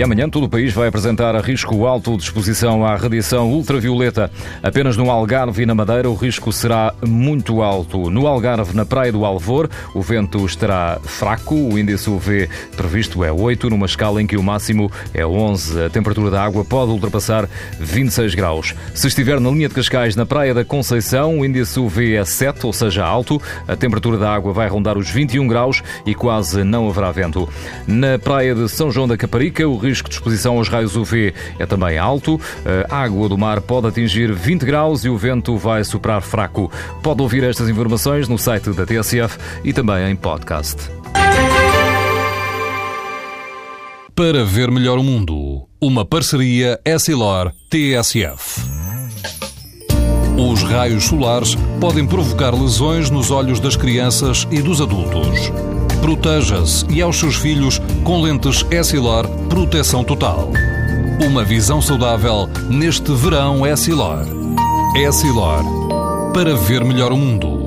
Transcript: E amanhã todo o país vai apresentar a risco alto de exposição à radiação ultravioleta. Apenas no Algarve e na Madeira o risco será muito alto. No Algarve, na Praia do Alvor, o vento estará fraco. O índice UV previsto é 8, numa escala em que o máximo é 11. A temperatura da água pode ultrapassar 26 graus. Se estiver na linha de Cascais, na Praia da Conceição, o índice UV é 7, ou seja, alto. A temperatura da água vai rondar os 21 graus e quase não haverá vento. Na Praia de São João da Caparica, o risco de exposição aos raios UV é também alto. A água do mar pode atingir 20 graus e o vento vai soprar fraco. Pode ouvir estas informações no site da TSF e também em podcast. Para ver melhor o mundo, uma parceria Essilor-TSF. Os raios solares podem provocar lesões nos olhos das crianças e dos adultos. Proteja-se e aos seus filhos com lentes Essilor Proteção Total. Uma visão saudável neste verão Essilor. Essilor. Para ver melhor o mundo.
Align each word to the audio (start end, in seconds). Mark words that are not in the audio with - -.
E 0.00 0.02
amanhã 0.02 0.30
todo 0.30 0.44
o 0.44 0.48
país 0.48 0.72
vai 0.72 0.88
apresentar 0.88 1.36
a 1.36 1.42
risco 1.42 1.84
alto 1.84 2.16
de 2.16 2.22
exposição 2.22 2.86
à 2.86 2.96
radiação 2.96 3.52
ultravioleta. 3.52 4.30
Apenas 4.62 4.96
no 4.96 5.10
Algarve 5.10 5.62
e 5.62 5.66
na 5.66 5.74
Madeira 5.74 6.08
o 6.08 6.14
risco 6.14 6.50
será 6.54 6.94
muito 7.06 7.60
alto. 7.60 8.08
No 8.08 8.26
Algarve, 8.26 8.74
na 8.74 8.86
Praia 8.86 9.12
do 9.12 9.26
Alvor, 9.26 9.68
o 9.94 10.00
vento 10.00 10.46
estará 10.46 10.98
fraco. 11.04 11.54
O 11.54 11.78
índice 11.78 12.08
UV 12.08 12.48
previsto 12.74 13.22
é 13.22 13.30
8, 13.30 13.68
numa 13.68 13.84
escala 13.84 14.22
em 14.22 14.26
que 14.26 14.38
o 14.38 14.42
máximo 14.42 14.90
é 15.12 15.26
11. 15.26 15.84
A 15.84 15.90
temperatura 15.90 16.30
da 16.30 16.42
água 16.42 16.64
pode 16.64 16.92
ultrapassar 16.92 17.46
26 17.78 18.34
graus. 18.34 18.74
Se 18.94 19.06
estiver 19.06 19.38
na 19.38 19.50
linha 19.50 19.68
de 19.68 19.74
Cascais, 19.74 20.16
na 20.16 20.24
Praia 20.24 20.54
da 20.54 20.64
Conceição, 20.64 21.40
o 21.40 21.44
índice 21.44 21.78
UV 21.78 22.14
é 22.14 22.24
7, 22.24 22.64
ou 22.64 22.72
seja, 22.72 23.04
alto. 23.04 23.38
A 23.68 23.76
temperatura 23.76 24.16
da 24.16 24.34
água 24.34 24.54
vai 24.54 24.66
rondar 24.66 24.96
os 24.96 25.10
21 25.10 25.46
graus 25.46 25.82
e 26.06 26.14
quase 26.14 26.64
não 26.64 26.88
haverá 26.88 27.12
vento. 27.12 27.46
Na 27.86 28.18
Praia 28.18 28.54
de 28.54 28.66
São 28.66 28.90
João 28.90 29.06
da 29.06 29.18
Caparica, 29.18 29.68
o 29.68 29.76
risco 29.76 29.89
de 29.98 30.14
exposição 30.14 30.58
aos 30.58 30.68
raios 30.68 30.96
UV 30.96 31.34
é 31.58 31.66
também 31.66 31.98
alto. 31.98 32.40
A 32.88 32.98
água 32.98 33.28
do 33.28 33.38
mar 33.38 33.60
pode 33.60 33.86
atingir 33.86 34.32
20 34.32 34.64
graus 34.64 35.04
e 35.04 35.08
o 35.08 35.16
vento 35.16 35.56
vai 35.56 35.82
soprar 35.84 36.20
fraco. 36.22 36.70
Pode 37.02 37.22
ouvir 37.22 37.44
estas 37.44 37.68
informações 37.68 38.28
no 38.28 38.38
site 38.38 38.70
da 38.70 38.86
TSF 38.86 39.38
e 39.64 39.72
também 39.72 40.10
em 40.10 40.16
podcast. 40.16 40.76
Para 44.14 44.44
ver 44.44 44.70
melhor 44.70 44.98
o 44.98 45.02
mundo, 45.02 45.66
uma 45.80 46.04
parceria 46.04 46.78
Essilor-TSF. 46.84 48.60
Os 50.36 50.62
raios 50.62 51.04
solares 51.04 51.54
podem 51.80 52.06
provocar 52.06 52.54
lesões 52.54 53.10
nos 53.10 53.30
olhos 53.30 53.60
das 53.60 53.76
crianças 53.76 54.46
e 54.50 54.60
dos 54.60 54.80
adultos. 54.80 55.50
Proteja-se 56.00 56.86
e 56.90 57.02
aos 57.02 57.18
seus 57.18 57.36
filhos 57.36 57.80
com 58.02 58.22
lentes 58.22 58.64
Essilor 58.70 59.28
Proteção 59.48 60.02
Total. 60.02 60.50
Uma 61.26 61.44
visão 61.44 61.82
saudável 61.82 62.48
neste 62.68 63.12
verão 63.12 63.66
Essilor. 63.66 64.26
Essilor. 64.96 65.62
Para 66.32 66.54
ver 66.56 66.84
melhor 66.84 67.12
o 67.12 67.16
mundo. 67.16 67.59